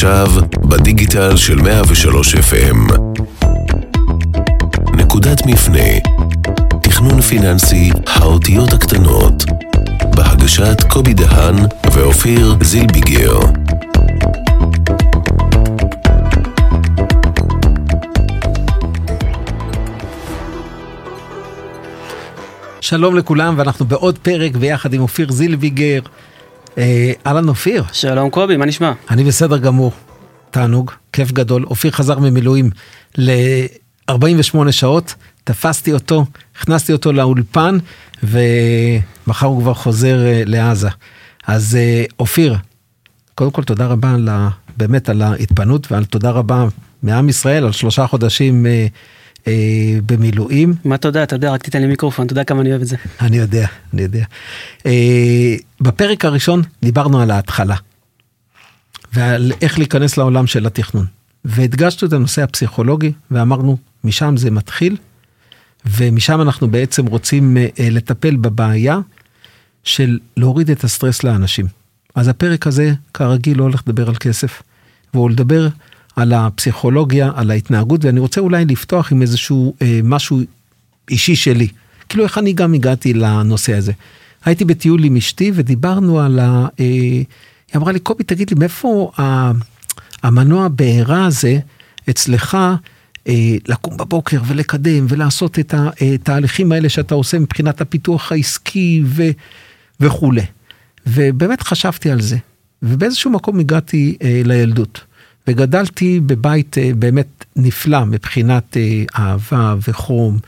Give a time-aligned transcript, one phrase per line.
[0.00, 0.26] עכשיו,
[0.68, 2.92] בדיגיטל של 103 FM.
[4.96, 5.98] נקודת מפנה,
[6.82, 9.44] תכנון פיננסי, האותיות הקטנות,
[10.16, 11.54] בהגשת קובי דהן
[11.92, 13.38] ואופיר זילביגר.
[22.80, 26.00] שלום לכולם, ואנחנו בעוד פרק ביחד עם אופיר זילביגר.
[26.78, 27.84] אה, אהלן אופיר.
[27.92, 28.92] שלום קובי, מה נשמע?
[29.10, 29.92] אני בסדר גמור.
[30.50, 31.64] תענוג, כיף גדול.
[31.64, 32.70] אופיר חזר ממילואים
[33.18, 36.24] ל-48 שעות, תפסתי אותו,
[36.56, 37.78] הכנסתי אותו לאולפן,
[38.22, 40.88] ומחר הוא כבר חוזר אה, לעזה.
[41.46, 42.56] אז אה, אופיר,
[43.34, 46.66] קודם כל תודה רבה על ה, באמת על ההתפנות ועל תודה רבה
[47.02, 48.66] מעם ישראל על שלושה חודשים
[49.50, 50.74] אה, במילואים.
[50.84, 52.96] מה תודה, אתה יודע, רק תיתן לי מיקרופון, אתה יודע כמה אני אוהב את זה.
[53.20, 54.24] אני יודע, אני יודע.
[54.86, 57.76] אה, בפרק הראשון דיברנו על ההתחלה,
[59.12, 61.06] ועל איך להיכנס לעולם של התכנון.
[61.44, 64.96] והדגשנו את הנושא הפסיכולוגי, ואמרנו, משם זה מתחיל,
[65.86, 68.98] ומשם אנחנו בעצם רוצים אה, לטפל בבעיה
[69.84, 71.66] של להוריד את הסטרס לאנשים.
[72.14, 74.62] אז הפרק הזה, כרגיל, לא הולך לדבר על כסף,
[75.14, 75.68] והוא לדבר
[76.16, 80.40] על הפסיכולוגיה, על ההתנהגות, ואני רוצה אולי לפתוח עם איזשהו אה, משהו
[81.10, 81.68] אישי שלי.
[82.08, 83.92] כאילו איך אני גם הגעתי לנושא הזה.
[84.44, 86.66] הייתי בטיול עם אשתי ודיברנו על ה...
[86.80, 86.84] אה,
[87.72, 89.50] היא אמרה לי, קובי, תגיד לי, מאיפה ה,
[90.22, 91.58] המנוע בעירה הזה
[92.10, 92.58] אצלך
[93.28, 99.22] אה, לקום בבוקר ולקדם ולעשות את התהליכים האלה שאתה עושה מבחינת הפיתוח העסקי ו,
[100.00, 100.44] וכולי.
[101.06, 102.36] ובאמת חשבתי על זה,
[102.82, 105.00] ובאיזשהו מקום הגעתי אה, לילדות.
[105.50, 110.38] וגדלתי בבית אה, באמת נפלא מבחינת אה, אהבה וחום,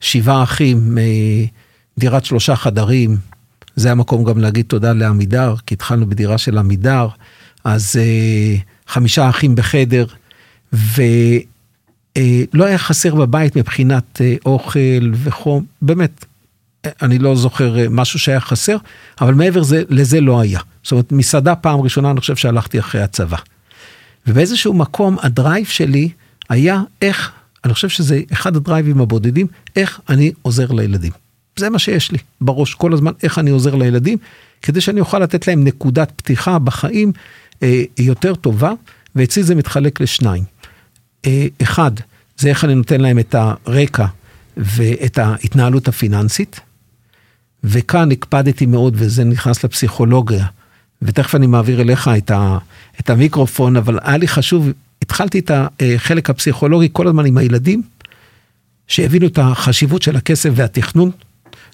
[0.00, 1.44] שבעה אחים, אה,
[1.98, 3.16] דירת שלושה חדרים.
[3.76, 7.08] זה המקום גם להגיד תודה לעמידר, כי התחלנו בדירה של עמידר,
[7.64, 7.96] אז
[8.88, 10.06] חמישה אחים בחדר,
[10.72, 11.04] ולא
[12.64, 16.24] היה חסר בבית מבחינת אוכל וחום, באמת,
[17.02, 18.76] אני לא זוכר משהו שהיה חסר,
[19.20, 20.60] אבל מעבר לזה לא היה.
[20.82, 23.38] זאת אומרת, מסעדה פעם ראשונה, אני חושב שהלכתי אחרי הצבא.
[24.26, 26.08] ובאיזשהו מקום הדרייב שלי
[26.48, 27.32] היה איך,
[27.64, 29.46] אני חושב שזה אחד הדרייבים הבודדים,
[29.76, 31.12] איך אני עוזר לילדים.
[31.56, 34.18] זה מה שיש לי בראש כל הזמן, איך אני עוזר לילדים,
[34.62, 37.12] כדי שאני אוכל לתת להם נקודת פתיחה בחיים
[37.62, 38.72] אה, יותר טובה,
[39.14, 40.44] ואצלי זה מתחלק לשניים.
[41.26, 41.92] אה, אחד,
[42.36, 44.06] זה איך אני נותן להם את הרקע
[44.56, 46.60] ואת ההתנהלות הפיננסית,
[47.64, 50.46] וכאן הקפדתי מאוד, וזה נכנס לפסיכולוגיה,
[51.04, 52.58] ותכף אני מעביר אליך את, ה,
[53.00, 54.68] את המיקרופון, אבל היה לי חשוב,
[55.02, 55.50] התחלתי את
[55.80, 57.82] החלק הפסיכולוגי כל הזמן עם הילדים,
[58.88, 61.10] שהבינו את החשיבות של הכסף והתכנון.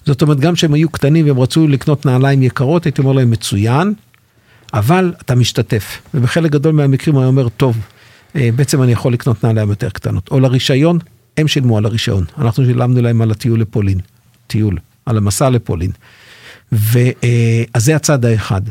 [0.05, 3.93] זאת אומרת, גם כשהם היו קטנים והם רצו לקנות נעליים יקרות, הייתי אומר להם, מצוין,
[4.73, 6.01] אבל אתה משתתף.
[6.13, 7.77] ובחלק גדול מהמקרים הוא היה אומר, טוב,
[8.35, 10.31] אה, בעצם אני יכול לקנות נעליים יותר קטנות.
[10.31, 10.99] או לרישיון,
[11.37, 12.25] הם שילמו על הרישיון.
[12.37, 13.99] אנחנו שילמנו להם על הטיול לפולין,
[14.47, 15.91] טיול, על המסע לפולין.
[16.71, 18.61] ואז אה, זה הצד האחד.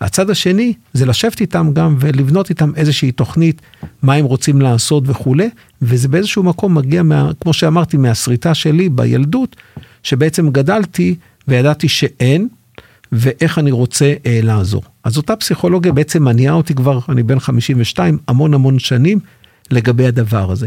[0.00, 3.62] הצד השני זה לשבת איתם גם ולבנות איתם איזושהי תוכנית,
[4.02, 5.50] מה הם רוצים לעשות וכולי,
[5.82, 9.56] וזה באיזשהו מקום מגיע, מה, כמו שאמרתי, מהשריטה שלי בילדות,
[10.02, 11.14] שבעצם גדלתי
[11.48, 12.48] וידעתי שאין,
[13.12, 14.82] ואיך אני רוצה אה, לעזור.
[15.04, 19.18] אז אותה פסיכולוגיה בעצם מניעה אותי כבר, אני בן 52, המון המון שנים
[19.70, 20.66] לגבי הדבר הזה.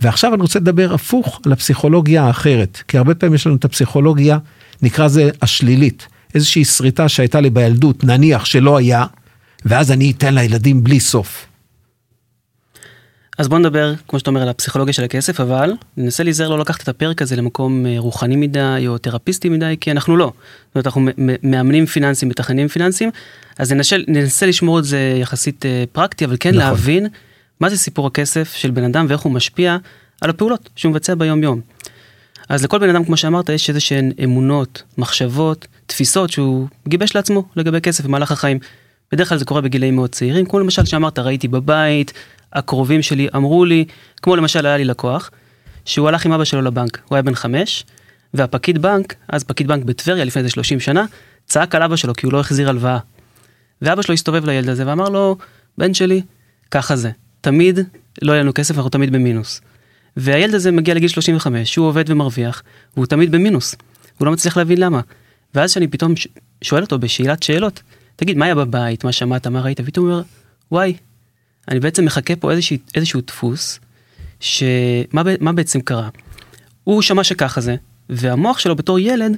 [0.00, 4.38] ועכשיו אני רוצה לדבר הפוך על הפסיכולוגיה האחרת, כי הרבה פעמים יש לנו את הפסיכולוגיה,
[4.82, 6.08] נקרא לזה השלילית.
[6.34, 9.06] איזושהי שריטה שהייתה לי בילדות, נניח שלא היה,
[9.64, 11.46] ואז אני אתן לילדים בלי סוף.
[13.38, 16.82] אז בוא נדבר, כמו שאתה אומר, על הפסיכולוגיה של הכסף, אבל ננסה להיזהר לא לקחת
[16.82, 20.32] את הפרק הזה למקום אה, רוחני מדי או תרפיסטי מדי, כי אנחנו לא.
[20.34, 21.02] זאת אומרת, אנחנו
[21.42, 23.10] מאמנים פיננסיים, מתכננים פיננסיים,
[23.58, 26.60] אז ננסה, ננסה לשמור את זה יחסית אה, פרקטי, אבל כן נכון.
[26.60, 27.06] להבין
[27.60, 29.76] מה זה סיפור הכסף של בן אדם ואיך הוא משפיע
[30.20, 31.60] על הפעולות שהוא מבצע ביום יום.
[32.48, 37.44] אז לכל בן אדם, כמו שאמרת, יש איזה שהן אמונות, מחשבות, תפיסות שהוא גיבש לעצמו
[37.56, 38.58] לגבי כסף במהלך החיים.
[39.12, 42.12] בדרך כלל זה קורה בגילאים מאוד צעירים, כמו למשל שאמרת, ראיתי בבית,
[42.52, 43.84] הקרובים שלי אמרו לי,
[44.22, 45.30] כמו למשל היה לי לקוח,
[45.84, 47.84] שהוא הלך עם אבא שלו לבנק, הוא היה בן חמש,
[48.34, 51.04] והפקיד בנק, אז פקיד בנק בטבריה לפני איזה 30 שנה,
[51.46, 52.98] צעק על אבא שלו כי הוא לא החזיר הלוואה.
[53.82, 55.36] ואבא שלו הסתובב לילד הזה ואמר לו,
[55.78, 56.22] בן שלי,
[56.70, 57.78] ככה זה, תמיד
[58.22, 59.60] לא יהיה לנו כסף, אנחנו תמיד במינוס.
[60.16, 62.62] והילד הזה מגיע לגיל 35, הוא עובד ומרוויח,
[62.94, 63.74] והוא תמיד במינוס.
[64.18, 65.00] הוא לא מצליח להבין למה.
[65.54, 66.14] ואז שאני פתאום
[66.64, 67.82] שואל אותו בשאלת שאלות,
[68.16, 70.24] תגיד, מה היה בבית, מה שמעת, מה ראית, ופתאום הוא אומר,
[70.72, 70.94] וואי,
[71.68, 73.80] אני בעצם מחכה פה איזשהו, איזשהו דפוס,
[74.40, 76.08] שמה בעצם קרה?
[76.84, 77.76] הוא שמע שככה זה,
[78.08, 79.36] והמוח שלו בתור ילד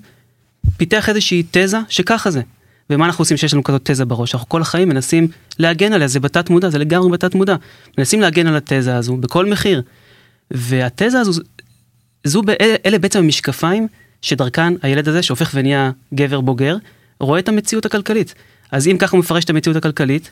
[0.76, 2.42] פיתח איזושהי תזה שככה זה.
[2.90, 4.34] ומה אנחנו עושים שיש לנו כזאת תזה בראש?
[4.34, 5.28] אנחנו כל החיים מנסים
[5.58, 7.56] להגן עליה, זה בתת מודע, זה לגמרי בתת מודע.
[7.98, 9.82] מנסים להגן על התזה הזו בכל מחיר.
[10.50, 11.42] והתזה הזו,
[12.24, 12.42] זו,
[12.86, 13.88] אלה בעצם המשקפיים
[14.22, 16.76] שדרכן הילד הזה שהופך ונהיה גבר בוגר,
[17.20, 18.34] רואה את המציאות הכלכלית.
[18.72, 20.30] אז אם ככה הוא מפרש את המציאות הכלכלית,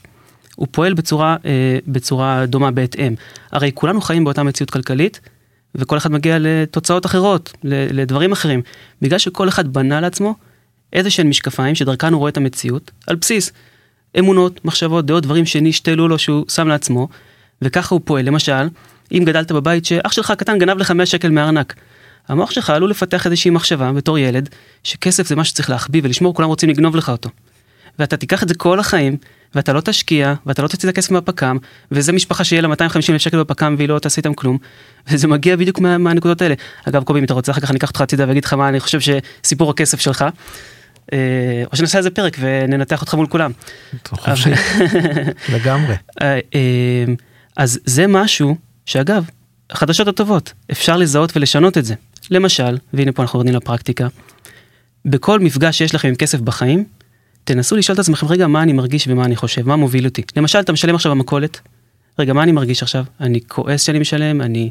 [0.57, 3.15] הוא פועל בצורה, אה, בצורה דומה בהתאם.
[3.53, 5.21] הרי כולנו חיים באותה מציאות כלכלית,
[5.75, 8.63] וכל אחד מגיע לתוצאות אחרות, לדברים אחרים.
[9.03, 10.35] בגלל שכל אחד בנה לעצמו
[10.93, 13.53] איזה שהן משקפיים שדרכן הוא רואה את המציאות, על בסיס
[14.19, 17.09] אמונות, מחשבות, דעות, דברים שנשתלו לו שהוא שם לעצמו,
[17.63, 18.25] וככה הוא פועל.
[18.25, 18.69] למשל,
[19.13, 21.75] אם גדלת בבית שאח שלך הקטן גנב לך 100 שקל מהארנק,
[22.29, 24.49] המוח שלך עלול לפתח איזושהי מחשבה בתור ילד,
[24.85, 27.31] שכסף זה מה שצריך להחביא ולשמור, כולם רוצים לגנוב לך אותו.
[27.99, 29.17] ואתה תיקח את זה כל החיים,
[29.55, 31.57] ואתה לא תשקיע, ואתה לא תוציא את הכסף מהפק"ם,
[31.93, 34.59] וזה משפחה שיהיה לה 250 אלף שקל בפק"ם והיא לא תעשה איתם כלום,
[35.11, 36.55] וזה מגיע בדיוק מה, מהנקודות האלה.
[36.89, 38.81] אגב, קובי, אם אתה רוצה, אחר כך אני אקח אותך הצידה ואגיד לך מה אני
[38.81, 40.25] חושב שסיפור הכסף שלך.
[41.13, 41.19] אה,
[41.73, 43.51] או שנעשה איזה פרק וננתח אותך מול כולם.
[44.09, 44.51] חופשי,
[45.55, 45.95] לגמרי.
[46.23, 47.05] אה, אה,
[47.57, 48.57] אז זה משהו
[48.87, 49.25] שאגב,
[49.71, 51.95] החדשות הטובות, אפשר לזהות ולשנות את זה.
[52.31, 54.09] למשל, והנה פה אנחנו יורדים לפרקטיקה,
[55.05, 56.85] בכל מפגש שיש לכם עם כסף בחיים,
[57.45, 60.23] תנסו לשאול את עצמכם, רגע, מה אני מרגיש ומה אני חושב, מה מוביל אותי.
[60.37, 61.61] למשל, אתה משלם עכשיו במכולת,
[62.19, 63.05] רגע, מה אני מרגיש עכשיו?
[63.21, 64.71] אני כועס שאני משלם, אני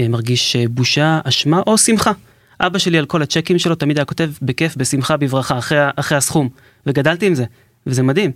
[0.00, 2.12] אה, מרגיש אה, בושה, אשמה או שמחה.
[2.60, 6.48] אבא שלי על כל הצ'קים שלו תמיד היה כותב בכיף, בשמחה, בברכה, אחרי, אחרי הסכום,
[6.86, 7.44] וגדלתי עם זה,
[7.86, 8.32] וזה מדהים.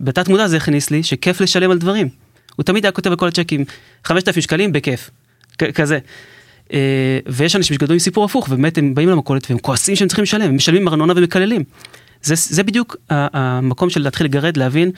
[0.00, 2.08] בתת מודע זה הכניס לי שכיף לשלם על דברים.
[2.58, 3.64] הוא תמיד היה כותב על כל הצ'קים
[4.04, 5.10] 5,000 שקלים בכיף,
[5.74, 5.98] כזה.
[6.72, 10.22] אה, ויש אנשים שגדלו עם סיפור הפוך, ובאמת הם באים למכולת והם כועסים שהם צריכים
[10.22, 11.64] לשלם, הם משלמים ארנונה ומקללים.
[12.22, 14.90] זה, זה בדיוק המקום של להתחיל לגרד, להבין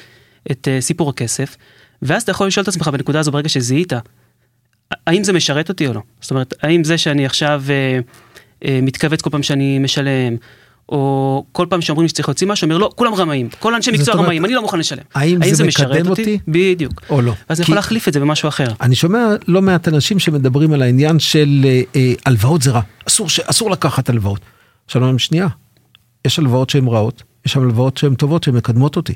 [0.50, 1.56] את uh, סיפור הכסף,
[2.02, 3.92] ואז אתה יכול לשאול את עצמך בנקודה הזו ברגע שזיהית,
[5.06, 6.00] האם זה משרת אותי או לא?
[6.20, 10.36] זאת אומרת, האם זה שאני עכשיו uh, uh, מתכווץ כל פעם שאני משלם,
[10.90, 14.44] או כל פעם שאומרים שצריך להוציא משהו, אומר לא, כולם רמאים, כל אנשי מקצוע רמאים,
[14.44, 15.02] אני לא מוכן לשלם.
[15.14, 16.38] האם, האם זה, זה משרת אותי?
[16.48, 17.02] בדיוק.
[17.10, 17.34] או לא.
[17.48, 18.66] אז אני יכול להחליף את זה במשהו אחר.
[18.80, 21.66] אני שומע לא מעט אנשים שמדברים על העניין של
[21.96, 24.40] אה, הלוואות זה רע, אסור, אסור לקחת הלוואות.
[24.86, 25.46] עכשיו, שנייה,
[26.24, 29.14] יש הלוואות שהן רעות, יש הלוואות שהן טובות, שהן מקדמות אותי.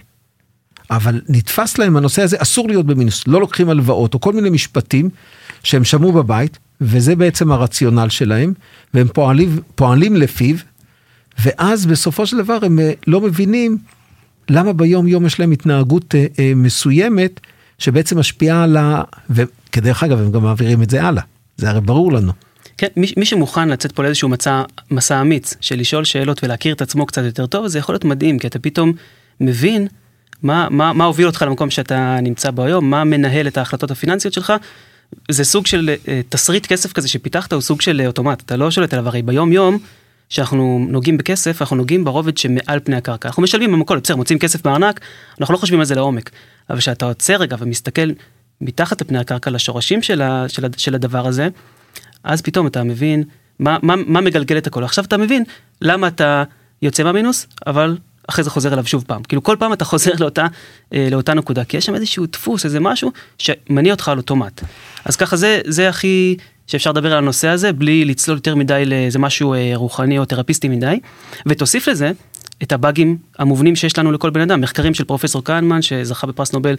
[0.91, 5.11] אבל נתפס להם הנושא הזה, אסור להיות במינוס, לא לוקחים הלוואות, או כל מיני משפטים
[5.63, 8.53] שהם שמעו בבית, וזה בעצם הרציונל שלהם,
[8.95, 10.57] והם פועלים, פועלים לפיו,
[11.39, 13.79] ואז בסופו של דבר הם אה, לא מבינים
[14.51, 17.41] למה ביום יום יש להם התנהגות אה, אה, מסוימת,
[17.79, 19.03] שבעצם משפיעה על ה...
[19.31, 21.23] וכדרך אגב, הם גם מעבירים את זה הלאה,
[21.57, 22.33] זה הרי ברור לנו.
[22.79, 26.83] כן, מי, מי שמוכן לצאת פה לאיזשהו מצע, מסע אמיץ של לשאול שאלות ולהכיר את
[26.83, 28.93] עצמו קצת יותר טוב, זה יכול להיות מדהים, כי אתה פתאום
[29.41, 29.87] מבין
[30.43, 34.35] מה, מה, מה הוביל אותך למקום שאתה נמצא בו היום, מה מנהל את ההחלטות הפיננסיות
[34.35, 34.53] שלך.
[35.31, 38.71] זה סוג של uh, תסריט כסף כזה שפיתחת, הוא סוג של uh, אוטומט, אתה לא
[38.71, 39.79] שולט עליו, הרי ביום יום,
[40.35, 43.29] שאנחנו נוגעים בכסף, אנחנו נוגעים ברובד שמעל פני הקרקע.
[43.29, 45.01] אנחנו משלמים במקום, בסדר, מוצאים כסף בארנק,
[45.41, 46.31] אנחנו לא חושבים על זה לעומק.
[46.71, 48.11] אבל כשאתה עוצר רגע ומסתכל
[48.61, 51.49] מתחת לפני הקרקע לשורשים של, ה, של, ה, של הדבר הזה,
[52.25, 53.25] אז פתאום אתה מבין
[53.59, 54.85] מה, מה, מה מגלגל את הכל.
[54.85, 55.45] עכשיו אתה מבין
[55.83, 56.45] למה אתה
[56.83, 57.97] יוצא מהמינוס, אבל
[58.29, 59.23] אחרי זה חוזר אליו שוב פעם.
[59.23, 60.47] כאילו כל פעם אתה חוזר לאותה,
[60.95, 64.63] אה, לאותה נקודה, כי יש שם איזשהו דפוס, איזה משהו שמניע אותך על אוטומט.
[65.05, 69.19] אז ככה זה, זה הכי שאפשר לדבר על הנושא הזה, בלי לצלול יותר מדי לאיזה
[69.19, 71.01] משהו אה, רוחני או תרפיסטי מדי.
[71.47, 72.13] ותוסיף לזה,
[72.63, 76.77] את הבאגים המובנים שיש לנו לכל בן אדם, מחקרים של פרופסור כהנמן שזכה בפרס נובל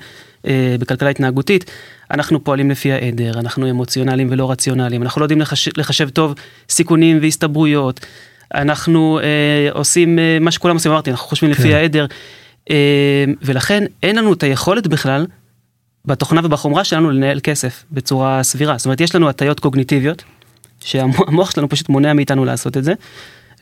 [0.47, 1.71] אה, בכלכלה התנהגותית,
[2.11, 6.33] אנחנו פועלים לפי העדר, אנחנו אמוציונליים ולא רציונליים, אנחנו לא יודעים לחש, לחשב טוב
[6.69, 8.05] סיכונים והסתברויות,
[8.53, 11.61] אנחנו אה, עושים אה, מה שכולם עושים, אמרתי, אנחנו חושבים כן.
[11.61, 12.05] לפי העדר,
[12.69, 15.25] אה, ולכן אין לנו את היכולת בכלל,
[16.07, 20.23] בתוכנה ובחומרה שלנו לנהל כסף בצורה סבירה, זאת אומרת יש לנו הטיות קוגניטיביות,
[20.79, 22.93] שהמוח שלנו פשוט מונע מאיתנו לעשות את זה.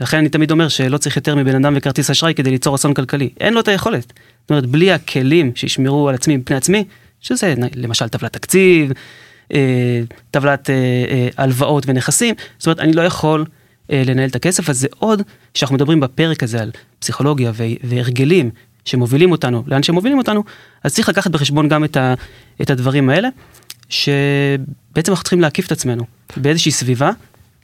[0.02, 3.30] לכן אני תמיד אומר שלא צריך יותר מבן אדם וכרטיס אשראי כדי ליצור אסון כלכלי.
[3.40, 4.14] אין לו את היכולת.
[4.42, 6.84] זאת אומרת, בלי הכלים שישמרו על עצמי מפני עצמי,
[7.22, 8.92] שזה למשל טבלת תקציב,
[9.54, 10.76] אה, טבלת אה,
[11.10, 13.46] אה, הלוואות ונכסים, זאת אומרת, אני לא יכול
[13.90, 15.22] לנהל את הכסף, אז זה עוד,
[15.54, 17.52] כשאנחנו מדברים בפרק הזה על פסיכולוגיה
[17.84, 18.50] והרגלים
[18.86, 20.44] שמובילים אותנו, לאן שמובילים אותנו,
[20.84, 22.14] אז צריך לקחת בחשבון גם את, ה,
[22.62, 23.30] את הדברים האלה,
[23.90, 26.04] שבעצם אנחנו צריכים להקיף את עצמנו
[26.38, 27.12] באיזושהי סביבה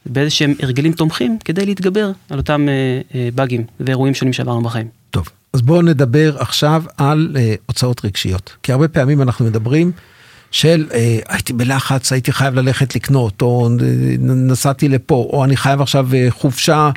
[0.06, 4.88] באיזה שהם הרגלים תומכים כדי להתגבר על אותם אה, אה, באגים ואירועים שונים שעברנו בחיים.
[5.12, 8.56] טוב, אז בואו נדבר עכשיו על אה, הוצאות רגשיות.
[8.64, 9.92] כי הרבה פעמים אנחנו מדברים
[10.52, 13.70] של אה, הייתי בלחץ, הייתי חייב ללכת לקנות, או
[14.20, 16.90] נסעתי לפה, או אני חייב עכשיו אה, חופשה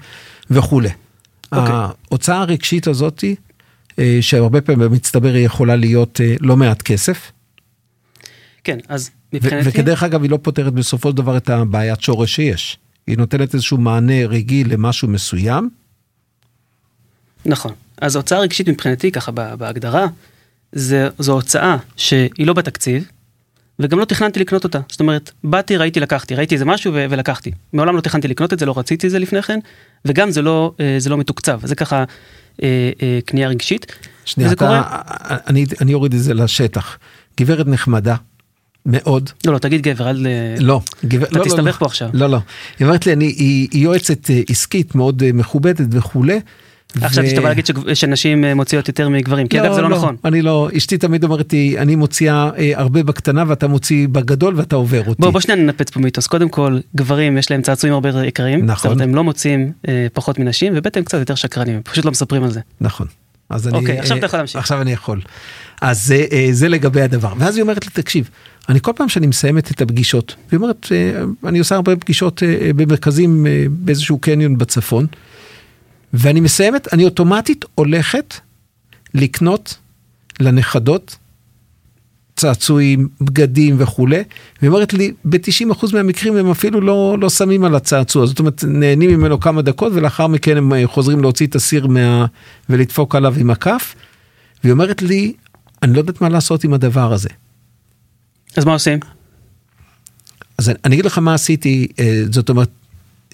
[0.51, 0.89] וכולי.
[0.89, 1.57] Okay.
[1.57, 1.75] אוקיי.
[1.75, 3.35] ההוצאה הרגשית הזאתי,
[4.21, 7.33] שהרבה פעמים במצטבר היא יכולה להיות אה, לא מעט כסף.
[8.65, 9.69] כן, אז מבחינתי...
[9.69, 12.79] וכדרך אגב, היא לא פותרת בסופו של דבר את הבעיית שורש שיש.
[13.07, 15.71] היא נותנת איזשהו מענה רגיל למשהו מסוים.
[17.47, 17.73] נכון.
[18.01, 20.07] אז הוצאה רגשית מבחינתי, ככה בהגדרה,
[20.73, 23.09] זה, זו הוצאה שהיא לא בתקציב,
[23.79, 24.81] וגם לא תכננתי לקנות אותה.
[24.89, 27.51] זאת אומרת, באתי, ראיתי, לקחתי, ראיתי איזה משהו ו- ולקחתי.
[27.73, 29.59] מעולם לא תכננתי לקנות את זה, לא רציתי את זה לפני כן,
[30.05, 31.61] וגם זה לא, אה, זה לא מתוקצב.
[31.65, 32.05] זה ככה
[32.63, 33.87] אה, אה, קנייה רגשית.
[34.25, 35.01] שנייה, אתה, קורה...
[35.47, 36.99] אני, אני אוריד את זה לשטח.
[37.41, 38.17] גברת נחמדה,
[38.87, 39.31] מאוד.
[39.47, 40.27] לא, לא, תגיד גבר, אל...
[40.61, 41.73] לא, גבר, אתה לא, תסתבך לא, לא.
[41.73, 42.11] פה עכשיו.
[42.13, 42.39] לא, לא.
[42.79, 46.41] היא אומרת לי, אני, היא, היא יועצת עסקית מאוד מכובדת וכולי.
[47.01, 50.17] עכשיו שאתה בא להגיד שנשים אה, מוציאות יותר מגברים, כי אגב זה לא, לא נכון.
[50.25, 54.77] אני לא, אשתי תמיד אומרת לי, אני מוציאה אה, הרבה בקטנה ואתה מוציא בגדול ואתה
[54.77, 55.23] עובר אותי.
[55.23, 58.77] בוא, שניה ננפץ פה מיתוס, קודם כל גברים יש להם צעצועים הרבה יותר יקרים, נכון.
[58.77, 62.05] זאת אומרת הם לא מוציאים אה, פחות מנשים וב' הם קצת יותר שקרנים, הם פשוט
[62.05, 62.61] לא מספרים על זה.
[62.81, 63.07] נכון.
[63.51, 64.57] אז אני, אוקיי, עכשיו אתה יכול להמשיך.
[64.57, 65.21] עכשיו אני יכול.
[65.83, 67.33] אז זה, זה לגבי הדבר.
[67.39, 68.31] ואז היא אומרת לי, תקשיב,
[68.69, 70.87] אני כל פעם שאני מסיימת את הפגישות, והיא אומרת,
[71.47, 72.43] אני עושה הרבה פגישות
[72.77, 75.07] במרכזים באיזשהו קניון בצפון.
[76.13, 78.35] ואני מסיימת, אני אוטומטית הולכת
[79.15, 79.79] לקנות
[80.41, 81.17] לנכדות
[82.37, 84.23] צעצועים, בגדים וכולי,
[84.61, 89.11] והיא אומרת לי, ב-90% מהמקרים הם אפילו לא, לא שמים על הצעצוע, זאת אומרת, נהנים
[89.11, 92.27] ממנו כמה דקות ולאחר מכן הם אה, חוזרים להוציא את הסיר מה...
[92.69, 93.95] ולדפוק עליו עם הכף,
[94.65, 95.33] והיא אומרת לי,
[95.83, 97.29] אני לא יודעת מה לעשות עם הדבר הזה.
[98.57, 98.99] אז מה עושים?
[100.59, 102.71] אז אני אגיד לך מה עשיתי, אה, זאת אומרת,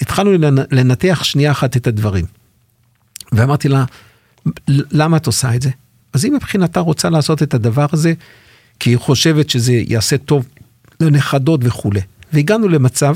[0.00, 0.30] התחלנו
[0.70, 2.24] לנתח שנייה אחת את הדברים.
[3.32, 3.84] ואמרתי לה,
[4.68, 5.70] למה את עושה את זה?
[6.12, 8.14] אז היא מבחינתה רוצה לעשות את הדבר הזה,
[8.80, 10.46] כי היא חושבת שזה יעשה טוב
[11.00, 12.00] לנכדות וכולי.
[12.32, 13.14] והגענו למצב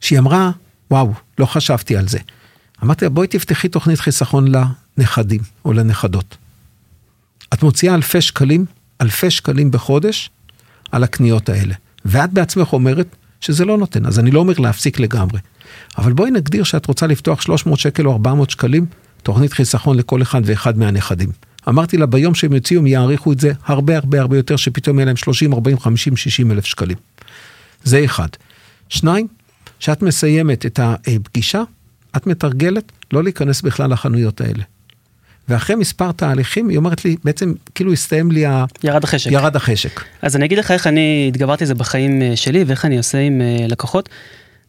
[0.00, 0.50] שהיא אמרה,
[0.90, 2.18] וואו, לא חשבתי על זה.
[2.84, 4.52] אמרתי לה, בואי תפתחי תוכנית חיסכון
[4.98, 6.36] לנכדים או לנכדות.
[7.54, 8.64] את מוציאה אלפי שקלים,
[9.00, 10.30] אלפי שקלים בחודש
[10.92, 11.74] על הקניות האלה.
[12.04, 15.38] ואת בעצמך אומרת שזה לא נותן, אז אני לא אומר להפסיק לגמרי.
[15.98, 18.86] אבל בואי נגדיר שאת רוצה לפתוח 300 שקל או 400 שקלים,
[19.22, 21.28] תוכנית חיסכון לכל אחד ואחד מהנכדים.
[21.68, 25.06] אמרתי לה, ביום שהם יוציאו, הם יעריכו את זה הרבה הרבה הרבה יותר, שפתאום יהיה
[25.06, 26.96] להם 30, 40, 50, 60 אלף שקלים.
[27.84, 28.28] זה אחד.
[28.88, 29.26] שניים,
[29.78, 31.62] כשאת מסיימת את הפגישה,
[32.16, 34.62] את מתרגלת לא להיכנס בכלל לחנויות האלה.
[35.48, 38.64] ואחרי מספר תהליכים, היא אומרת לי, בעצם כאילו הסתיים לי ה...
[38.84, 39.30] ירד החשק.
[39.32, 40.00] ירד החשק.
[40.22, 43.40] אז אני אגיד לך איך אני התגברתי זה בחיים אה, שלי ואיך אני עושה עם
[43.40, 44.08] אה, לקוחות.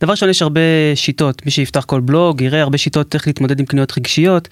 [0.02, 0.62] דבר ראשון יש הרבה
[0.96, 4.48] שיטות, מי שיפתח כל בלוג יראה הרבה שיטות איך להתמודד עם קניות רגשיות.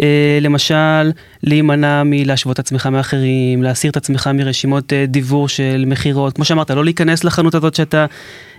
[0.00, 1.10] אה, למשל,
[1.42, 6.84] להימנע מלהשוות עצמך מאחרים, להסיר את עצמך מרשימות אה, דיבור של מכירות, כמו שאמרת, לא
[6.84, 8.06] להיכנס לחנות הזאת שאתה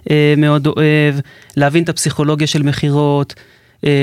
[0.10, 1.16] אה, מאוד אוהב,
[1.58, 3.34] להבין את הפסיכולוגיה של מכירות.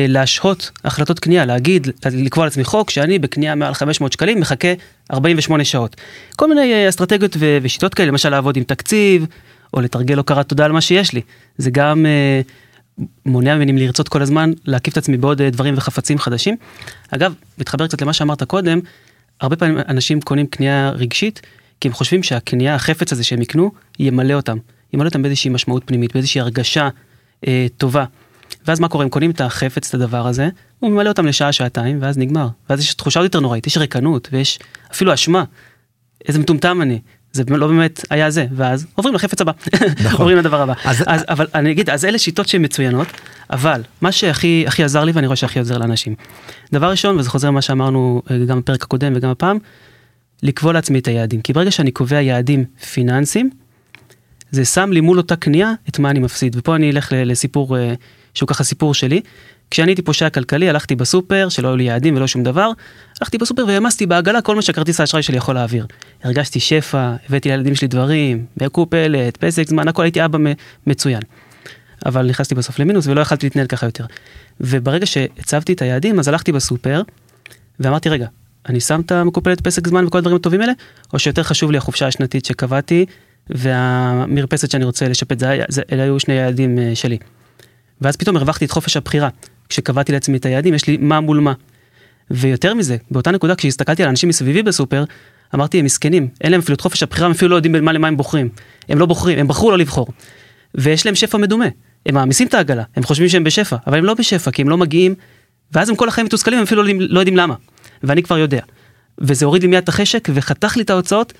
[0.08, 4.68] להשהות החלטות קנייה, להגיד, לקבוע לעצמי חוק שאני בקנייה מעל 500 שקלים מחכה
[5.12, 5.96] 48 שעות.
[6.36, 9.26] כל מיני אסטרטגיות ושיטות כאלה, למשל לעבוד עם תקציב,
[9.76, 11.20] או לתרגל הוקרת תודה על מה שיש לי.
[11.58, 12.40] זה גם אה,
[13.26, 16.56] מונע ממני לרצות כל הזמן להקיף את עצמי בעוד אה, דברים וחפצים חדשים.
[17.10, 18.80] אגב, מתחבר קצת למה שאמרת קודם,
[19.40, 21.40] הרבה פעמים אנשים קונים קנייה רגשית,
[21.80, 24.58] כי הם חושבים שהקנייה, החפץ הזה שהם יקנו, ימלא אותם.
[24.92, 26.88] ימלא אותם באיזושהי משמעות פנימית, באיזושהי הרגשה
[27.46, 28.04] אה, טובה.
[28.66, 31.98] ואז מה קורה, הם קונים את החפץ, את הדבר הזה, הוא ממלא אותם לשעה, שעתיים,
[32.02, 32.48] ואז נגמר.
[32.70, 34.58] ואז יש תחושה עוד יותר נוראית, יש ריקנות, ויש
[34.92, 35.44] אפילו אשמה.
[36.28, 37.00] איזה מטומטם אני.
[37.36, 39.52] זה לא באמת היה זה, ואז עוברים לחפץ הבא,
[40.04, 40.12] נכון.
[40.20, 40.72] עוברים לדבר הבא.
[40.84, 43.06] אז, אז, אבל אני אגיד, אז אלה שיטות שהן מצוינות,
[43.50, 46.14] אבל מה שהכי הכי עזר לי ואני רואה שהכי עוזר לאנשים.
[46.72, 49.58] דבר ראשון, וזה חוזר למה שאמרנו אה, גם בפרק הקודם וגם הפעם,
[50.42, 51.40] לקבוע לעצמי את היעדים.
[51.40, 53.50] כי ברגע שאני קובע יעדים פיננסיים,
[54.50, 56.56] זה שם לי מול אותה קנייה את מה אני מפסיד.
[56.58, 57.94] ופה אני אלך לסיפור אה,
[58.34, 59.20] שהוא ככה סיפור שלי.
[59.70, 62.70] כשאני הייתי פושע כלכלי הלכתי בסופר שלא היו לי יעדים ולא שום דבר
[63.20, 65.86] הלכתי בסופר והעמסתי בעגלה כל מה שכרטיס האשראי שלי יכול להעביר.
[66.24, 70.38] הרגשתי שפע הבאתי לילדים שלי דברים בקופלת פסק זמן הכל הייתי אבא
[70.86, 71.20] מצוין.
[72.06, 74.04] אבל נכנסתי בסוף למינוס ולא יכלתי להתנהל ככה יותר.
[74.60, 77.02] וברגע שהצבתי את היעדים אז הלכתי בסופר
[77.80, 78.26] ואמרתי רגע
[78.68, 80.72] אני שם את המקופלת פסק זמן וכל הדברים הטובים האלה
[81.12, 83.06] או שיותר חשוב לי החופשה השנתית שקבעתי
[83.50, 87.18] והמרפסת שאני רוצה לשפט זה, זה אלה היו שני יעדים אה, שלי.
[88.00, 89.28] ואז פתאום הרווחתי את חופש הבחירה.
[89.68, 91.52] כשקבעתי לעצמי את היעדים, יש לי מה מול מה.
[92.30, 95.04] ויותר מזה, באותה נקודה כשהסתכלתי על אנשים מסביבי בסופר,
[95.54, 97.92] אמרתי הם מסכנים, אין להם אפילו את חופש הבחירה, הם אפילו לא יודעים בין מה
[97.92, 98.48] למה הם בוחרים.
[98.88, 100.06] הם לא בוחרים, הם בחרו לא לבחור.
[100.74, 101.66] ויש להם שפע מדומה.
[102.06, 104.76] הם מעמיסים את העגלה, הם חושבים שהם בשפע, אבל הם לא בשפע, כי הם לא
[104.76, 105.14] מגיעים,
[105.72, 107.54] ואז הם כל החיים מתוסכלים, הם אפילו לא יודעים, לא יודעים למה.
[108.02, 108.60] ואני כבר יודע.
[109.18, 111.32] וזה הוריד לי מיד את החשק וחתך לי את ההוצאות,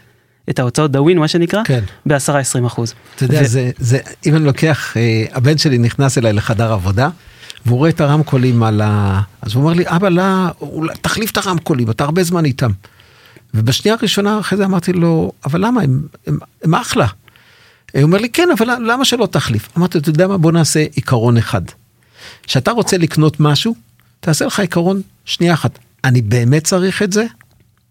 [0.51, 1.85] את ההוצאות דאווין מה שנקרא, כן.
[2.07, 2.95] ב-10-20 אחוז.
[3.17, 3.47] אתה יודע, ו...
[3.47, 7.09] זה, זה, אם אני לוקח, אה, הבן שלי נכנס אליי לחדר עבודה,
[7.67, 9.21] והוא רואה את הרמקולים על ה...
[9.43, 10.23] אז הוא אומר לי, אבא, לא,
[11.01, 12.71] תחליף את הרמקולים, אתה הרבה זמן איתם.
[13.55, 17.07] ובשנייה הראשונה אחרי זה אמרתי לו, אבל למה, הם, הם, הם אחלה.
[17.95, 19.69] הוא אומר לי, כן, אבל למה שלא תחליף?
[19.79, 21.63] אמרתי, אתה יודע מה, בוא נעשה עיקרון אחד.
[22.43, 23.75] כשאתה רוצה לקנות משהו,
[24.21, 27.27] תעשה לך עיקרון, שנייה אחת, אני באמת צריך את זה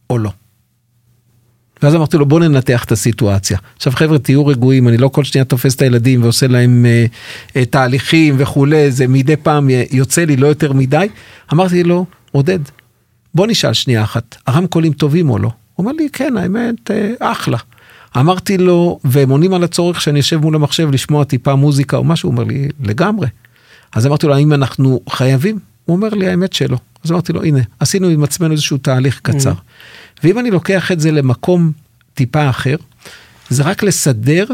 [0.09, 0.31] או לא.
[1.86, 3.58] ואז אמרתי לו בוא ננתח את הסיטואציה.
[3.75, 7.06] עכשיו חבר'ה תהיו רגועים אני לא כל שנייה תופס את הילדים ועושה להם אה,
[7.56, 11.08] אה, תהליכים וכולי זה מדי פעם יוצא לי לא יותר מדי.
[11.54, 12.60] אמרתי לו עודד
[13.36, 15.50] בוא נשאל שנייה אחת הרמקולים טובים או לא.
[15.74, 17.58] הוא אומר לי כן האמת אה, אחלה.
[18.18, 22.30] אמרתי לו והם עונים על הצורך שאני יושב מול המחשב לשמוע טיפה מוזיקה או משהו
[22.30, 23.27] הוא אומר לי לגמרי.
[23.94, 26.77] אז אמרתי לו האם אנחנו חייבים הוא אומר לי האמת שלא.
[27.04, 29.51] אז אמרתי לו הנה עשינו עם עצמנו איזשהו תהליך קצר.
[29.51, 29.56] Mm.
[30.24, 31.72] ואם אני לוקח את זה למקום
[32.13, 32.75] טיפה אחר,
[33.50, 34.45] זה רק לסדר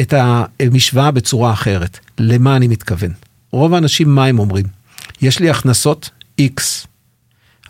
[0.00, 1.98] את המשוואה בצורה אחרת.
[2.18, 3.12] למה אני מתכוון?
[3.50, 4.66] רוב האנשים מה הם אומרים?
[5.22, 6.10] יש לי הכנסות
[6.40, 6.62] X,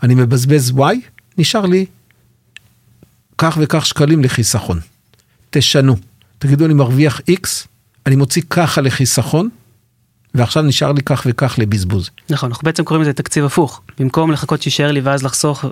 [0.03, 0.95] אני מבזבז Y,
[1.37, 1.85] נשאר לי
[3.37, 4.79] כך וכך שקלים לחיסכון.
[5.49, 5.95] תשנו.
[6.39, 7.47] תגידו אני מרוויח X,
[8.05, 9.49] אני מוציא ככה לחיסכון,
[10.35, 12.09] ועכשיו נשאר לי כך וכך לבזבוז.
[12.29, 13.81] נכון, אנחנו בעצם קוראים לזה תקציב הפוך.
[13.99, 15.65] במקום לחכות שישאר לי ואז לחסוך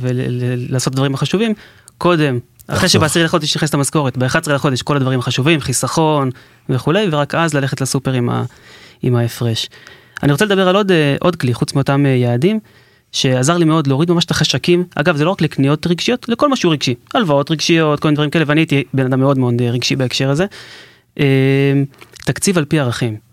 [0.00, 1.54] ולעשות דברים החשובים,
[1.98, 6.30] קודם, אחרי שבעשירי לחודש נכנס את המשכורת, ב-11 לחודש כל הדברים החשובים, חיסכון
[6.68, 8.44] וכולי, ורק אז ללכת לסופר עם, ה,
[9.02, 9.68] עם ההפרש.
[10.22, 12.60] אני רוצה לדבר על עוד, אה, עוד כלי, חוץ מאותם אה, יעדים,
[13.12, 14.84] שעזר לי מאוד להוריד ממש את החשקים.
[14.94, 16.94] אגב, זה לא רק לקניות רגשיות, לכל משהו רגשי.
[17.14, 20.30] הלוואות רגשיות, כל מיני דברים כאלה, ואני הייתי בן אדם מאוד מאוד אה, רגשי בהקשר
[20.30, 20.46] הזה.
[22.24, 23.31] תקציב על פי ערכים.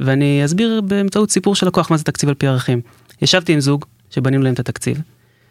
[0.00, 2.80] ואני אסביר באמצעות סיפור של לקוח מה זה תקציב על פי ערכים.
[3.22, 5.00] ישבתי עם זוג שבנינו להם את התקציב.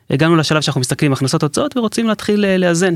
[0.10, 2.94] הגענו לשלב שאנחנו מסתכלים הכנסות הוצאות ורוצים להתחיל אה, לאזן.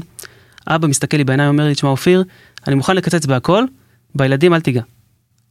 [0.67, 2.23] אבא מסתכל לי בעיניים אומר לי תשמע אופיר
[2.67, 3.63] אני מוכן לקצץ בהכל
[4.15, 4.81] בילדים אל תיגע.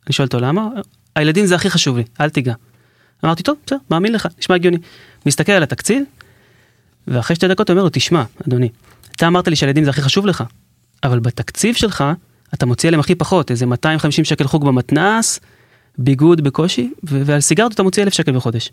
[0.06, 0.68] אני שואל אותו למה
[1.16, 2.54] הילדים זה הכי חשוב לי אל תיגע.
[3.24, 4.78] אמרתי טוב בסדר מאמין לך נשמע הגיוני.
[5.26, 6.04] מסתכל על התקציב
[7.08, 8.68] ואחרי שתי דקות אומר לו תשמע אדוני
[9.16, 10.44] אתה אמרת לי שהילדים זה הכי חשוב לך
[11.04, 12.04] אבל בתקציב שלך
[12.54, 15.40] אתה מוציא עליהם הכי פחות איזה 250 שקל חוג במתנס
[15.98, 18.72] ביגוד בקושי, ועל סיגריות אתה מוציא אלף שקל בחודש.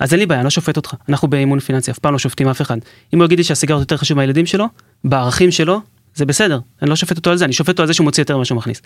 [0.00, 2.48] אז אין לי בעיה, אני לא שופט אותך, אנחנו באימון פיננסי, אף פעם לא שופטים
[2.48, 2.78] אף אחד.
[3.14, 4.66] אם הוא יגיד לי שהסיגריות יותר חשוב מהילדים שלו,
[5.04, 5.80] בערכים שלו,
[6.14, 8.22] זה בסדר, אני לא שופט אותו על זה, אני שופט אותו על זה שהוא מוציא
[8.22, 8.82] יותר ממה שהוא מכניס.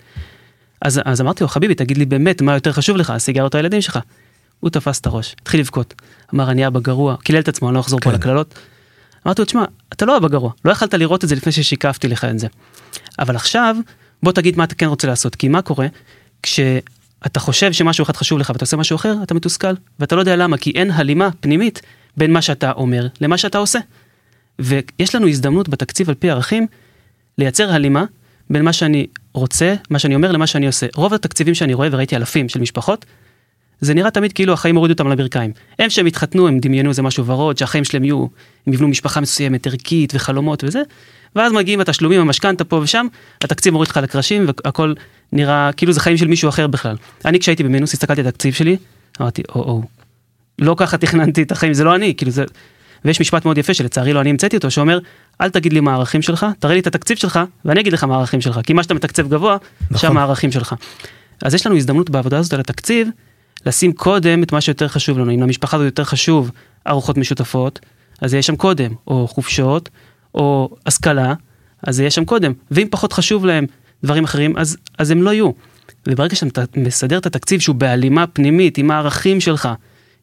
[0.81, 3.81] אז, אז אמרתי לו, חביבי, תגיד לי באמת מה יותר חשוב לך, הסיגריות או הילדים
[3.81, 3.99] שלך.
[4.59, 5.93] הוא תפס את הראש, התחיל לבכות.
[6.33, 8.09] אמר, אני אבא גרוע, קילל את עצמו, אני לא אחזור כן.
[8.09, 8.59] פה לקללות.
[9.25, 12.25] אמרתי לו, תשמע, אתה לא אבא גרוע, לא יכלת לראות את זה לפני ששיקפתי לך
[12.25, 12.47] את זה.
[13.19, 13.75] אבל עכשיו,
[14.23, 15.87] בוא תגיד מה אתה כן רוצה לעשות, כי מה קורה?
[16.43, 16.59] כש...
[17.25, 20.35] אתה חושב שמשהו אחד חשוב לך ואתה עושה משהו אחר, אתה מתוסכל, ואתה לא יודע
[20.35, 21.81] למה, כי אין הלימה פנימית
[22.17, 23.79] בין מה שאתה אומר למה שאתה עושה.
[24.59, 26.67] ויש לנו הזדמנות בתקציב על פי ערכים
[27.37, 28.05] לייצר הלימה
[28.49, 30.87] בין מה שאני רוצה, מה שאני אומר למה שאני עושה.
[30.95, 33.05] רוב התקציבים שאני רואה, וראיתי אלפים של משפחות,
[33.81, 35.51] זה נראה תמיד כאילו החיים הורידו אותם לברכיים.
[35.79, 38.25] הם שהם התחתנו, הם דמיינו איזה משהו ורוד, שהחיים שלהם יהיו,
[38.67, 40.81] הם יבנו משפחה מסוימת, ערכית וחלומות וזה,
[41.35, 43.07] ואז מגיעים התשלומים, המשכנתה פה ושם,
[43.41, 44.93] התקציב מוריד לך לקרשים והכל
[45.33, 46.95] נראה כאילו זה חיים של מישהו אחר בכלל.
[47.25, 48.77] אני כשהייתי במינוס הסתכלתי על התקציב שלי,
[49.21, 49.81] אמרתי או-או,
[50.59, 52.43] לא ככה תכננתי את החיים, זה לא אני, כאילו זה...
[53.05, 54.99] ויש משפט מאוד יפה שלצערי לא אני המצאתי אותו, שאומר,
[55.41, 58.15] אל תגיד לי מה הערכים שלך, תראה לי את התקציב שלך, ואני אגיד לך מה
[58.15, 59.57] הערכים שלך, כי מה שאתה מתקצב גבוה,
[59.91, 60.09] נכון.
[60.09, 60.75] שם הערכים שלך.
[61.43, 63.07] אז יש לנו הזדמנות בעבודה הזאת על התקציב,
[63.65, 66.51] לשים קודם את מה שיותר חשוב לנו, אם למשפחה הזאת יותר חשוב
[66.87, 67.79] ארוחות משותפות,
[68.21, 69.89] אז זה יהיה שם קודם, או חופשות,
[70.35, 71.33] או השכלה,
[71.87, 73.65] אז זה יהיה שם קודם, ואם פחות חשוב להם
[74.03, 75.51] דברים אחרים, אז, אז הם לא יהיו.
[76.07, 79.69] וברגע שאתה מסדר את התקציב שהוא בהלימה פנימית עם הערכים שלך,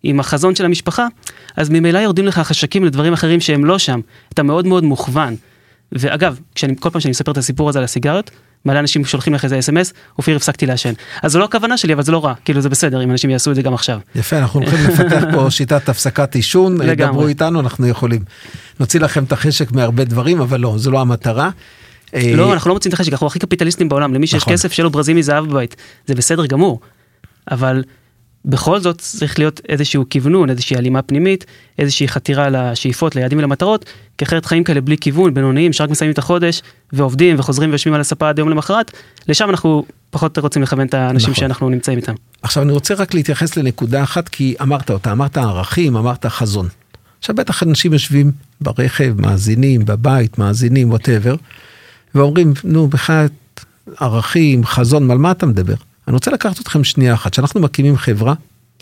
[0.03, 1.07] עם החזון של המשפחה,
[1.57, 4.01] אז ממילא יורדים לך חשקים לדברים אחרים שהם לא שם.
[4.33, 5.37] אתה מאוד מאוד מוכוון.
[5.93, 8.31] ואגב, כשאני, כל פעם שאני מספר את הסיפור הזה על הסיגריות,
[8.64, 10.93] מלא אנשים שולחים לך איזה אס.אם.אס, אופיר הפסקתי לעשן.
[11.23, 13.51] אז זו לא הכוונה שלי, אבל זה לא רע, כאילו זה בסדר אם אנשים יעשו
[13.51, 13.99] את זה גם עכשיו.
[14.14, 18.23] יפה, אנחנו הולכים לפתח פה שיטת הפסקת עישון, דברו איתנו, אנחנו יכולים.
[18.81, 21.51] נוציא לכם את החשק מהרבה דברים, אבל לא, זו לא המטרה.
[22.14, 24.53] לא, אה, אנחנו לא מוצאים את החשק, אנחנו הכי קפיטליסטים בעולם, למי שיש נכון.
[24.53, 26.81] כסף שיהיה לו ברזים מזהב בבית, זה בסדר גמור.
[27.51, 27.83] אבל
[28.44, 31.44] בכל זאת צריך להיות איזשהו כיוונון, איזושהי הלימה פנימית,
[31.79, 33.85] איזושהי חתירה לשאיפות, ליעדים ולמטרות,
[34.18, 38.01] כי אחרת חיים כאלה בלי כיוון, בינוניים, שרק מסיימים את החודש ועובדים וחוזרים ויושבים על
[38.01, 38.92] הספה עד יום למחרת,
[39.29, 41.40] לשם אנחנו פחות רוצים לכוון את האנשים נכון.
[41.40, 42.14] שאנחנו נמצאים איתם.
[42.42, 46.68] עכשיו אני רוצה רק להתייחס לנקודה אחת, כי אמרת אותה, אמרת ערכים, אמרת חזון.
[47.18, 51.35] עכשיו בטח אנשים יושבים ברכב, מאזינים, בבית, מאזינים, ווטאבר,
[52.14, 53.27] ואומרים, נו, בכלל
[54.01, 55.75] ערכים, חזון, על מה אתה מדבר?
[56.09, 58.35] אני רוצה לקחת אתכם שנייה אחת, כשאנחנו מקימים חברה,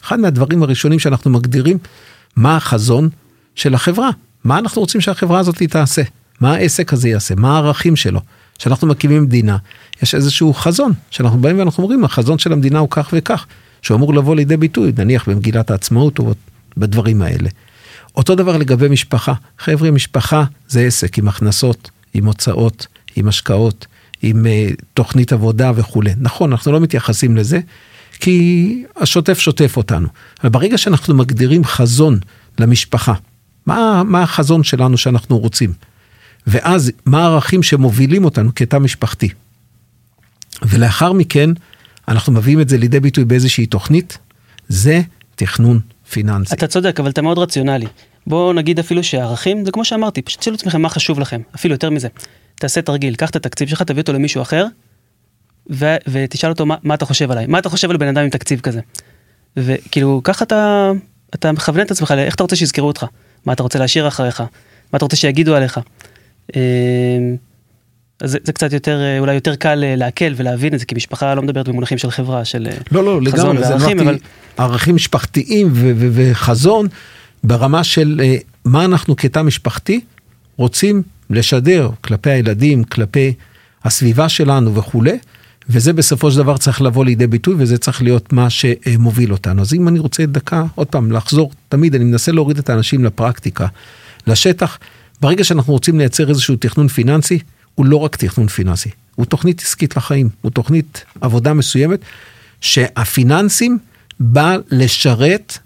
[0.02, 1.78] אחד מהדברים הראשונים שאנחנו מגדירים,
[2.36, 3.08] מה החזון
[3.54, 4.10] של החברה,
[4.44, 6.02] מה אנחנו רוצים שהחברה הזאת תעשה,
[6.40, 8.20] מה העסק הזה יעשה, מה הערכים שלו.
[8.58, 9.56] כשאנחנו מקימים מדינה,
[10.02, 13.46] יש איזשהו חזון, שאנחנו באים ואנחנו אומרים, החזון של המדינה הוא כך וכך,
[13.82, 16.32] שהוא אמור לבוא לידי ביטוי, נניח במגילת העצמאות או
[16.76, 17.48] בדברים האלה.
[18.16, 22.86] אותו דבר לגבי משפחה, חבר'ה, משפחה זה עסק עם הכנסות, עם הוצאות,
[23.18, 23.86] עם השקעות,
[24.22, 26.10] עם uh, תוכנית עבודה וכולי.
[26.18, 27.60] נכון, אנחנו לא מתייחסים לזה,
[28.20, 30.08] כי השוטף שוטף אותנו.
[30.42, 32.18] אבל ברגע שאנחנו מגדירים חזון
[32.58, 33.14] למשפחה.
[33.66, 35.72] מה, מה החזון שלנו שאנחנו רוצים?
[36.46, 39.28] ואז מה הערכים שמובילים אותנו כתא משפחתי?
[40.62, 41.50] ולאחר מכן
[42.08, 44.18] אנחנו מביאים את זה לידי ביטוי באיזושהי תוכנית,
[44.68, 45.00] זה
[45.34, 46.54] תכנון פיננסי.
[46.54, 47.86] אתה צודק, אבל אתה מאוד רציונלי.
[48.26, 51.90] בוא נגיד אפילו שערכים, זה כמו שאמרתי, פשוט תשאלו עצמכם מה חשוב לכם, אפילו יותר
[51.90, 52.08] מזה.
[52.58, 54.66] תעשה תרגיל, קח את התקציב שלך, תביא אותו למישהו אחר,
[55.70, 58.30] ו- ותשאל אותו מה, מה אתה חושב עליי, מה אתה חושב על בן אדם עם
[58.30, 58.80] תקציב כזה.
[59.56, 60.90] וכאילו, ככה אתה,
[61.34, 63.06] אתה מכוון את עצמך לאיך אתה רוצה שיזכרו אותך,
[63.46, 64.40] מה אתה רוצה להשאיר אחריך,
[64.92, 65.80] מה אתה רוצה שיגידו עליך.
[66.56, 66.60] אמ,
[68.20, 71.34] אז זה, זה קצת יותר, אולי יותר קל אה, לעכל ולהבין את זה, כי משפחה
[71.34, 74.18] לא מדברת במונחים של חברה, של אה, לא, לא, חזון לגמרי, זה וערכים, אבל
[74.56, 76.86] ערכים משפחתיים ו- ו- וחזון
[77.44, 80.00] ברמה של אה, מה אנחנו כתא משפחתי
[80.56, 83.34] רוצים לשדר כלפי הילדים, כלפי
[83.84, 85.18] הסביבה שלנו וכולי,
[85.68, 89.62] וזה בסופו של דבר צריך לבוא לידי ביטוי וזה צריך להיות מה שמוביל אותנו.
[89.62, 93.66] אז אם אני רוצה דקה, עוד פעם, לחזור, תמיד אני מנסה להוריד את האנשים לפרקטיקה,
[94.26, 94.78] לשטח.
[95.20, 97.38] ברגע שאנחנו רוצים לייצר איזשהו תכנון פיננסי,
[97.74, 102.00] הוא לא רק תכנון פיננסי, הוא תוכנית עסקית לחיים, הוא תוכנית עבודה מסוימת,
[102.60, 103.78] שהפיננסים
[104.20, 105.58] בא לשרת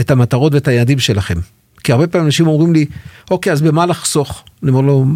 [0.00, 1.38] את המטרות ואת היעדים שלכם.
[1.84, 2.86] כי הרבה פעמים אנשים אומרים לי,
[3.30, 4.44] אוקיי, אז במה לחסוך?
[4.62, 5.06] אני אומר לו,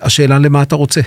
[0.00, 1.00] השאלה למה אתה רוצה?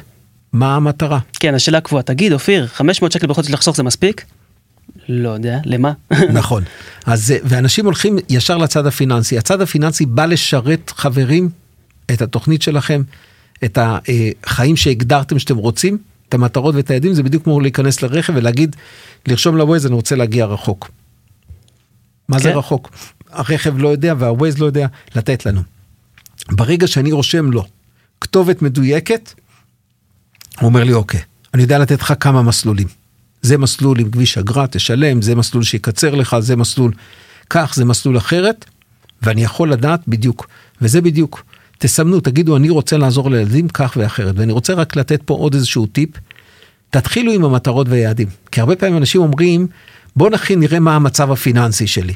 [0.54, 1.20] מה המטרה?
[1.40, 4.26] כן, השאלה הקבועה, תגיד, אופיר, 500 שקל בחודש לחסוך זה מספיק?
[5.10, 5.92] לא יודע, למה?
[6.34, 6.64] נכון.
[7.06, 9.38] אז, זה- ואנשים הולכים ישר לצד הפיננסי.
[9.38, 11.50] הצד הפיננסי בא לשרת, חברים,
[12.12, 13.02] את התוכנית שלכם,
[13.66, 15.98] את החיים שהגדרתם שאתם רוצים,
[16.30, 18.76] את המטרות ואת היעדים, זה בדיוק כמו להיכנס לרכב ולהגיד,
[19.28, 20.92] לרשום לווייז, אני רוצה להגיע רחוק.
[22.30, 22.58] מה זה כן.
[22.58, 22.90] רחוק?
[23.32, 25.62] הרכב לא יודע והווייז לא יודע לתת לנו.
[26.52, 27.66] ברגע שאני רושם לו
[28.22, 29.34] כתובת מדויקת,
[30.60, 31.20] הוא אומר לי, אוקיי,
[31.54, 32.88] אני יודע לתת לך כמה מסלולים.
[33.42, 36.92] זה מסלול עם כביש אגרה, תשלם, זה מסלול שיקצר לך, זה מסלול
[37.50, 38.66] כך, זה מסלול אחרת,
[39.22, 40.48] ואני יכול לדעת בדיוק,
[40.82, 41.44] וזה בדיוק.
[41.78, 45.86] תסמנו, תגידו, אני רוצה לעזור לילדים כך ואחרת, ואני רוצה רק לתת פה עוד איזשהו
[45.86, 46.10] טיפ.
[46.90, 49.68] תתחילו עם המטרות והיעדים, כי הרבה פעמים אנשים אומרים,
[50.16, 52.14] בוא נכין, נראה מה המצב הפיננסי שלי.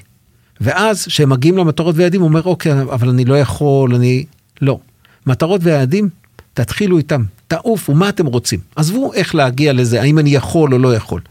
[0.61, 4.25] ואז, כשהם מגיעים למטרות ויעדים, הוא אומר, אוקיי, אבל אני לא יכול, אני...
[4.61, 4.79] לא.
[5.27, 6.09] מטרות ויעדים,
[6.53, 8.59] תתחילו איתם, תעופו, מה אתם רוצים?
[8.75, 11.21] עזבו איך להגיע לזה, האם אני יכול או לא יכול.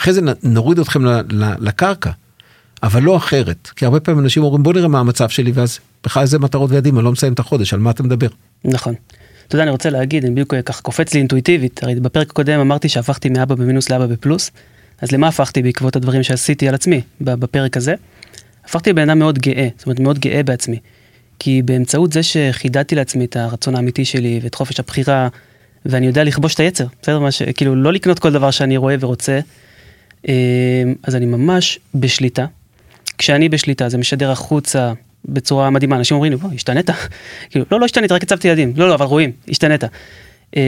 [0.00, 1.00] אחרי זה נוריד אתכם
[1.58, 2.10] לקרקע,
[2.82, 3.70] אבל לא אחרת.
[3.76, 6.96] כי הרבה פעמים אנשים אומרים, בוא נראה מה המצב שלי, ואז בכלל איזה מטרות ויעדים,
[6.96, 8.28] אני לא מסיים את החודש, על מה אתה מדבר?
[8.64, 8.94] נכון.
[9.48, 12.88] אתה יודע, אני רוצה להגיד, אני בדיוק ככה קופץ לי אינטואיטיבית, הרי בפרק הקודם אמרתי
[12.88, 14.50] שהפכתי מאבא במינוס לאבא בפלוס,
[15.00, 17.94] אז למה הפכתי בעקבות הדברים שעשיתי על עצמי בפרק הזה?
[18.66, 20.78] הפכתי לבן אדם מאוד גאה, זאת אומרת מאוד גאה בעצמי.
[21.38, 25.28] כי באמצעות זה שחידדתי לעצמי את הרצון האמיתי שלי ואת חופש הבחירה,
[25.86, 27.18] ואני יודע לכבוש את היצר, בסדר?
[27.18, 27.42] מה ש...
[27.42, 29.40] כאילו לא לקנות כל דבר שאני רואה ורוצה,
[30.28, 30.34] אה,
[31.02, 32.46] אז אני ממש בשליטה.
[33.18, 34.92] כשאני בשליטה זה משדר החוצה
[35.24, 36.90] בצורה מדהימה, אנשים אומרים לי, בוא, השתנית?
[37.50, 38.72] כאילו, לא, לא השתנית, רק הצבתי ידים.
[38.76, 39.84] לא, לא, אבל רואים, השתנית.
[40.56, 40.62] אה,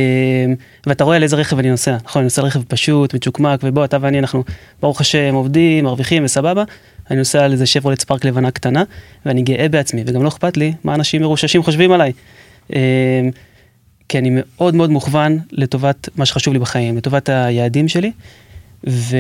[0.87, 3.97] ואתה רואה על איזה רכב אני נוסע, נכון, אני נוסע רכב פשוט, מצ'וקמק, ובוא, אתה
[4.01, 4.45] ואני, אנחנו,
[4.81, 6.65] ברוך השם, עובדים, מרוויחים וסבבה.
[7.11, 8.83] אני נוסע על איזה שברולט ספארק לבנה קטנה,
[9.27, 12.13] ואני גאה בעצמי, וגם לא אכפת לי מה אנשים מרוששים חושבים עליי.
[12.75, 13.29] אה,
[14.09, 18.13] כי אני מאוד מאוד מוכוון לטובת מה שחשוב לי בחיים, לטובת היעדים שלי,
[18.87, 19.17] ו...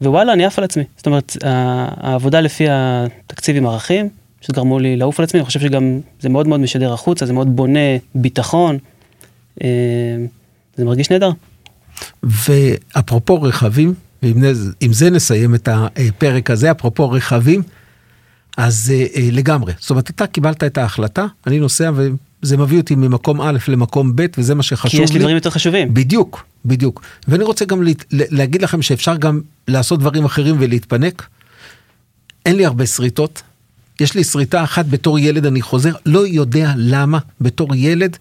[0.00, 0.84] ווואלה, אני עף על עצמי.
[0.96, 4.08] זאת אומרת, העבודה לפי התקציב עם ערכים,
[4.40, 7.56] שגרמו לי לעוף על עצמי, אני חושב שגם זה מאוד מאוד משדר החוצה, זה מאוד
[7.56, 8.78] בונה ביטחון.
[9.64, 9.68] אה,
[10.76, 11.30] זה מרגיש נהדר.
[12.22, 14.42] ואפרופו רכבים, ועם
[14.92, 17.62] זה- נסיים את הפרק הזה, אפרופו רכבים,
[18.56, 19.72] אז אה, אה, לגמרי.
[19.80, 24.26] זאת אומרת, אתה קיבלת את ההחלטה, אני נוסע וזה מביא אותי ממקום א' למקום ב',
[24.38, 25.04] וזה מה שחשוב כי לי.
[25.04, 25.94] יש לי דברים יותר חשובים.
[25.94, 27.02] בדיוק, בדיוק.
[27.28, 31.26] ואני רוצה גם להת- ל- להגיד לכם שאפשר גם לעשות דברים אחרים ולהתפנק.
[32.46, 33.42] אין לי הרבה שריטות.
[34.00, 38.16] יש לי שריטה אחת בתור ילד, אני חוזר, לא יודע למה בתור ילד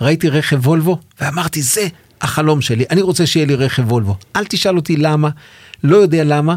[0.00, 1.86] ראיתי רכב וולבו ואמרתי, זה
[2.24, 4.16] החלום שלי, אני רוצה שיהיה לי רכב וולבו.
[4.36, 5.28] אל תשאל אותי למה,
[5.84, 6.56] לא יודע למה,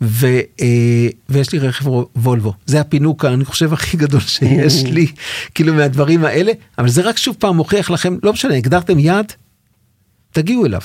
[0.00, 0.26] ו,
[0.60, 2.52] אה, ויש לי רכב וולבו.
[2.66, 5.06] זה הפינוק, אני חושב, הכי גדול שיש לי,
[5.54, 9.32] כאילו מהדברים האלה, אבל זה רק שוב פעם מוכיח לכם, לא משנה, הגדרתם יעד,
[10.32, 10.80] תגיעו אליו.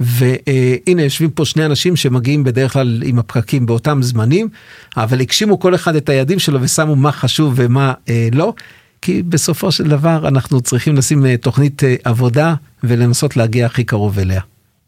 [0.00, 4.48] והנה יושבים פה שני אנשים שמגיעים בדרך כלל עם הפקקים באותם זמנים,
[4.96, 8.54] אבל הגשימו כל אחד את היעדים שלו ושמו מה חשוב ומה אה, לא,
[9.02, 12.54] כי בסופו של דבר אנחנו צריכים לשים אה, תוכנית אה, עבודה
[12.84, 14.40] ולנסות להגיע הכי קרוב אליה.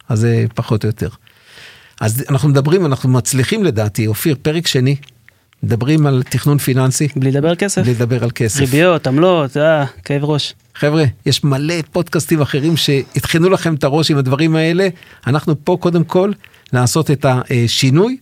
[0.09, 1.09] אז זה פחות או יותר.
[2.01, 4.95] אז אנחנו מדברים, אנחנו מצליחים לדעתי, אופיר, פרק שני,
[5.63, 7.81] מדברים על תכנון פיננסי, בלי לדבר על כסף.
[7.81, 8.59] בלי לדבר על כסף.
[8.59, 10.53] ריביות, עמלות, אה, כאב ראש.
[10.75, 14.87] חבר'ה, יש מלא פודקאסטים אחרים שהטחנו לכם את הראש עם הדברים האלה.
[15.27, 16.31] אנחנו פה קודם כל
[16.73, 18.17] לעשות את השינוי,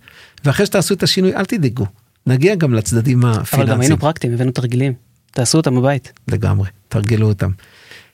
[0.45, 1.85] ואחרי שתעשו את השינוי, אל תדאגו.
[2.27, 3.61] נגיע גם לצדדים הפיננסיים.
[3.61, 5.06] אבל גם היינו פרקטיים, הבאנו תרגילים.
[5.37, 6.11] תעשו אותם בבית.
[6.27, 7.49] לגמרי, תרגלו אותם.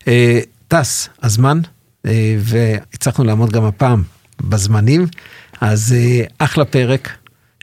[0.08, 1.60] אה, טס, הזמן,
[2.06, 4.04] אה, והצלחנו לעמוד גם הפעם
[4.42, 5.08] בזמנים,
[5.62, 7.10] אז אה, אחלה פרק.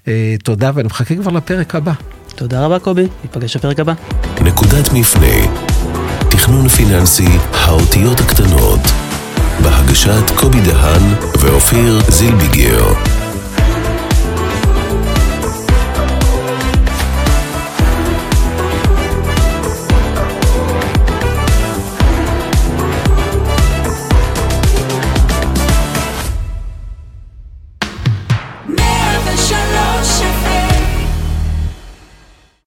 [0.08, 1.92] אה, תודה, ואני מחכה כבר לפרק הבא.
[2.34, 3.92] תודה רבה קובי, ניפגש בפרק הבא.
[4.40, 5.56] נקודת מפנה,
[6.30, 8.80] תכנון פיננסי, האותיות הקטנות,
[9.62, 11.02] בהגשת קובי דהן
[11.40, 13.19] ואופיר זילביגר.